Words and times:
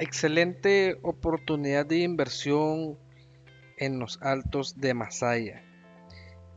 Excelente 0.00 0.98
oportunidad 1.02 1.86
de 1.86 1.98
inversión 1.98 2.98
en 3.78 4.00
los 4.00 4.20
altos 4.22 4.80
de 4.80 4.92
Masaya. 4.92 5.62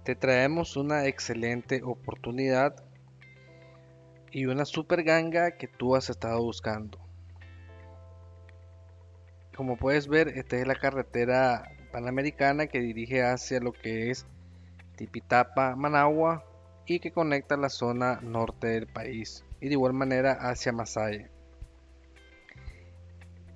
Te 0.04 0.16
traemos 0.16 0.76
una 0.76 1.06
excelente 1.06 1.84
oportunidad 1.84 2.84
y 4.32 4.48
una 4.48 4.66
super 4.66 5.04
ganga 5.04 5.52
que 5.52 5.68
tú 5.68 5.96
has 5.96 6.10
estado 6.10 6.42
buscando. 6.42 6.98
Como 9.56 9.78
puedes 9.78 10.08
ver, 10.08 10.30
esta 10.30 10.58
es 10.58 10.66
la 10.66 10.76
carretera 10.76 11.72
panamericana 11.92 12.66
que 12.66 12.80
dirige 12.80 13.22
hacia 13.22 13.60
lo 13.60 13.72
que 13.72 14.10
es 14.10 14.26
Tipitapa, 14.96 15.76
Managua 15.76 16.44
y 16.88 17.00
que 17.00 17.12
conecta 17.12 17.56
la 17.56 17.70
zona 17.70 18.20
norte 18.24 18.66
del 18.66 18.88
país 18.88 19.46
y 19.62 19.68
de 19.68 19.74
igual 19.74 19.94
manera 19.94 20.34
hacia 20.34 20.72
Masaya. 20.72 21.30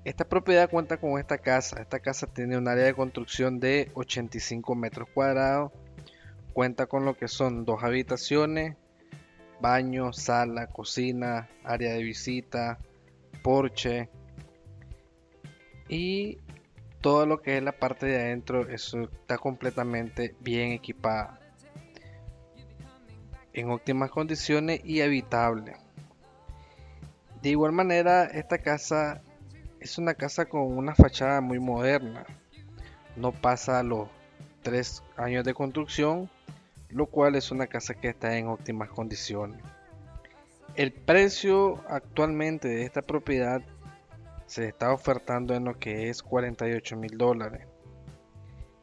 Esta 0.04 0.28
propiedad 0.28 0.70
cuenta 0.70 0.98
con 0.98 1.20
esta 1.20 1.38
casa. 1.38 1.82
Esta 1.82 2.00
casa 2.00 2.26
tiene 2.28 2.58
un 2.58 2.68
área 2.68 2.86
de 2.86 2.94
construcción 2.94 3.60
de 3.60 3.92
85 3.94 4.74
metros 4.76 5.08
cuadrados. 5.14 5.72
Cuenta 6.54 6.88
con 6.88 7.06
lo 7.06 7.16
que 7.16 7.28
son 7.28 7.66
dos 7.66 7.84
habitaciones, 7.84 8.76
baño, 9.62 10.12
sala, 10.12 10.68
cocina, 10.68 11.50
área 11.64 11.94
de 11.94 12.04
visita, 12.04 12.80
porche 13.42 14.10
y 15.88 16.40
todo 17.02 17.26
lo 17.26 17.42
que 17.42 17.58
es 17.58 17.64
la 17.64 17.72
parte 17.72 18.06
de 18.06 18.20
adentro 18.20 18.68
eso 18.70 19.04
está 19.04 19.38
completamente 19.38 20.36
bien 20.40 20.72
equipada 20.72 21.40
en 23.54 23.70
óptimas 23.72 24.12
condiciones 24.12 24.82
y 24.86 25.02
habitable 25.02 25.76
de 27.42 27.50
igual 27.50 27.72
manera 27.72 28.26
esta 28.26 28.60
casa 28.60 29.22
es 29.82 29.98
una 29.98 30.14
casa 30.14 30.46
con 30.46 30.62
una 30.78 30.94
fachada 30.94 31.42
muy 31.42 31.60
moderna. 31.60 32.26
No 33.16 33.32
pasa 33.32 33.82
los 33.82 34.08
tres 34.62 35.04
años 35.18 35.44
de 35.44 35.56
construcción, 35.56 36.30
lo 36.90 37.08
cual 37.08 37.36
es 37.36 37.50
una 37.50 37.66
casa 37.66 37.96
que 37.96 38.10
está 38.10 38.38
en 38.38 38.48
óptimas 38.48 38.90
condiciones. 38.90 39.60
El 40.76 40.94
precio 40.94 41.84
actualmente 41.90 42.68
de 42.68 42.84
esta 42.84 43.02
propiedad 43.02 43.62
se 44.46 44.68
está 44.68 44.94
ofertando 44.94 45.56
en 45.56 45.66
lo 45.66 45.80
que 45.80 46.10
es 46.10 46.22
48 46.22 46.96
mil 46.96 47.18
dólares. 47.18 47.66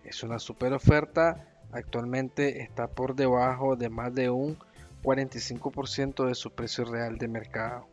Es 0.02 0.24
una 0.24 0.40
super 0.40 0.72
oferta. 0.72 1.46
Actualmente 1.70 2.62
está 2.62 2.88
por 2.88 3.14
debajo 3.14 3.76
de 3.76 3.88
más 3.88 4.12
de 4.14 4.30
un 4.30 4.58
45% 5.04 6.26
de 6.26 6.34
su 6.34 6.50
precio 6.50 6.84
real 6.84 7.18
de 7.18 7.28
mercado. 7.28 7.86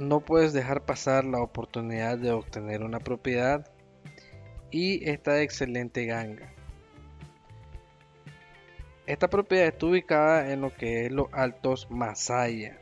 No 0.00 0.20
puedes 0.20 0.54
dejar 0.54 0.86
pasar 0.86 1.24
la 1.24 1.40
oportunidad 1.40 2.16
de 2.16 2.32
obtener 2.32 2.82
una 2.82 3.00
propiedad 3.00 3.70
y 4.70 5.06
esta 5.08 5.42
excelente 5.42 6.06
ganga. 6.06 6.54
Esta 9.06 9.28
propiedad 9.28 9.66
está 9.66 9.86
ubicada 9.86 10.52
en 10.52 10.62
lo 10.62 10.74
que 10.74 11.04
es 11.04 11.12
los 11.12 11.26
Altos 11.32 11.90
Masaya. 11.90 12.80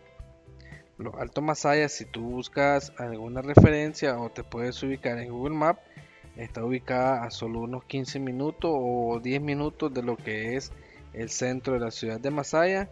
Los 0.96 1.14
Altos 1.14 1.42
Masaya, 1.42 1.88
si 1.88 2.04
tú 2.04 2.22
buscas 2.22 2.92
alguna 2.98 3.42
referencia 3.42 4.18
o 4.18 4.30
te 4.30 4.44
puedes 4.44 4.80
ubicar 4.82 5.18
en 5.18 5.30
Google 5.30 5.56
Maps, 5.56 5.80
está 6.36 6.64
ubicada 6.64 7.24
a 7.24 7.30
solo 7.32 7.60
unos 7.60 7.84
15 7.84 8.20
minutos 8.20 8.70
o 8.72 9.18
10 9.20 9.40
minutos 9.40 9.92
de 9.92 10.02
lo 10.02 10.16
que 10.16 10.54
es 10.54 10.70
el 11.14 11.30
centro 11.30 11.74
de 11.74 11.80
la 11.80 11.90
ciudad 11.90 12.20
de 12.20 12.30
Masaya 12.30 12.88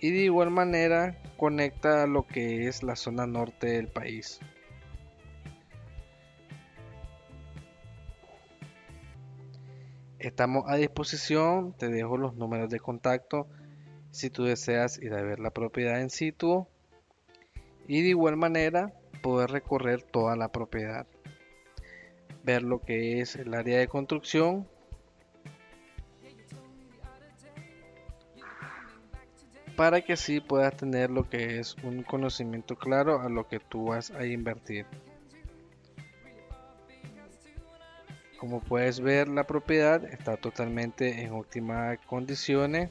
y 0.00 0.10
de 0.10 0.18
igual 0.24 0.50
manera 0.50 1.16
conecta 1.38 2.06
lo 2.08 2.26
que 2.26 2.66
es 2.66 2.82
la 2.82 2.96
zona 2.96 3.26
norte 3.26 3.68
del 3.68 3.86
país. 3.86 4.40
Estamos 10.18 10.64
a 10.66 10.74
disposición, 10.74 11.74
te 11.74 11.88
dejo 11.88 12.16
los 12.16 12.34
números 12.34 12.68
de 12.70 12.80
contacto 12.80 13.46
si 14.10 14.30
tú 14.30 14.44
deseas 14.44 14.98
ir 14.98 15.14
a 15.14 15.22
ver 15.22 15.38
la 15.38 15.50
propiedad 15.50 16.00
en 16.00 16.10
situ 16.10 16.66
y 17.86 18.02
de 18.02 18.08
igual 18.08 18.36
manera 18.36 18.92
poder 19.22 19.50
recorrer 19.50 20.02
toda 20.02 20.34
la 20.34 20.50
propiedad, 20.50 21.06
ver 22.42 22.64
lo 22.64 22.80
que 22.80 23.20
es 23.20 23.36
el 23.36 23.54
área 23.54 23.78
de 23.78 23.86
construcción 23.86 24.66
para 29.78 30.00
que 30.00 30.14
así 30.14 30.40
puedas 30.40 30.76
tener 30.76 31.08
lo 31.08 31.30
que 31.30 31.60
es 31.60 31.76
un 31.84 32.02
conocimiento 32.02 32.74
claro 32.74 33.20
a 33.20 33.28
lo 33.28 33.46
que 33.46 33.60
tú 33.60 33.90
vas 33.90 34.10
a 34.10 34.26
invertir. 34.26 34.86
Como 38.40 38.58
puedes 38.58 38.98
ver 38.98 39.28
la 39.28 39.44
propiedad 39.44 40.04
está 40.04 40.36
totalmente 40.36 41.22
en 41.22 41.32
óptimas 41.32 41.96
condiciones. 42.06 42.90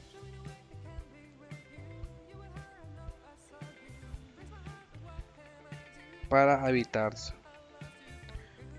para 6.30 6.66
habitarse. 6.66 7.32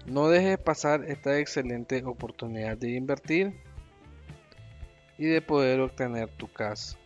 No 0.05 0.29
dejes 0.29 0.59
pasar 0.59 1.03
esta 1.05 1.39
excelente 1.39 2.03
oportunidad 2.05 2.77
de 2.77 2.91
invertir 2.91 3.53
y 5.17 5.25
de 5.25 5.41
poder 5.41 5.79
obtener 5.79 6.29
tu 6.29 6.51
casa. 6.51 6.99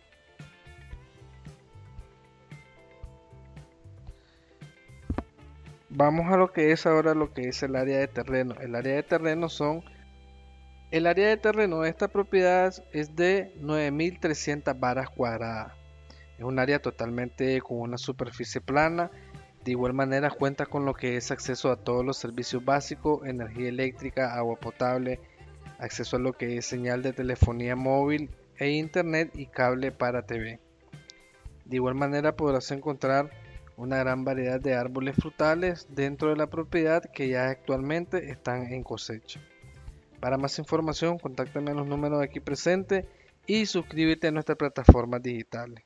Vamos 5.96 6.26
a 6.32 6.36
lo 6.36 6.52
que 6.52 6.72
es 6.72 6.86
ahora 6.86 7.14
lo 7.14 7.32
que 7.32 7.42
es 7.42 7.62
el 7.62 7.76
área 7.76 8.00
de 8.00 8.08
terreno. 8.08 8.56
El 8.60 8.74
área 8.74 8.96
de 8.96 9.04
terreno 9.04 9.48
son... 9.48 9.84
El 10.90 11.06
área 11.06 11.28
de 11.28 11.36
terreno 11.36 11.82
de 11.82 11.88
esta 11.88 12.08
propiedad 12.08 12.74
es 12.92 13.14
de 13.14 13.52
9300 13.60 14.80
varas 14.80 15.08
cuadradas. 15.08 15.72
Es 16.36 16.42
un 16.42 16.58
área 16.58 16.82
totalmente 16.82 17.60
con 17.60 17.78
una 17.78 17.96
superficie 17.96 18.60
plana. 18.60 19.12
De 19.64 19.70
igual 19.70 19.92
manera 19.92 20.30
cuenta 20.30 20.66
con 20.66 20.84
lo 20.84 20.94
que 20.94 21.16
es 21.16 21.30
acceso 21.30 21.70
a 21.70 21.76
todos 21.76 22.04
los 22.04 22.16
servicios 22.16 22.64
básicos, 22.64 23.24
energía 23.24 23.68
eléctrica, 23.68 24.34
agua 24.34 24.56
potable, 24.56 25.20
acceso 25.78 26.16
a 26.16 26.20
lo 26.20 26.32
que 26.32 26.56
es 26.56 26.66
señal 26.66 27.04
de 27.04 27.12
telefonía 27.12 27.76
móvil 27.76 28.30
e 28.58 28.70
internet 28.70 29.30
y 29.34 29.46
cable 29.46 29.92
para 29.92 30.26
TV. 30.26 30.58
De 31.64 31.76
igual 31.76 31.94
manera 31.94 32.34
podrás 32.34 32.72
encontrar 32.72 33.30
una 33.76 33.98
gran 33.98 34.24
variedad 34.24 34.60
de 34.60 34.74
árboles 34.74 35.16
frutales 35.16 35.86
dentro 35.90 36.30
de 36.30 36.36
la 36.36 36.48
propiedad 36.48 37.02
que 37.12 37.28
ya 37.28 37.48
actualmente 37.48 38.30
están 38.30 38.72
en 38.72 38.82
cosecha. 38.82 39.40
Para 40.20 40.38
más 40.38 40.58
información, 40.58 41.18
contáctame 41.18 41.72
en 41.72 41.76
los 41.76 41.86
números 41.86 42.22
aquí 42.22 42.40
presentes 42.40 43.06
y 43.46 43.66
suscríbete 43.66 44.28
a 44.28 44.32
nuestras 44.32 44.56
plataformas 44.56 45.22
digitales. 45.22 45.84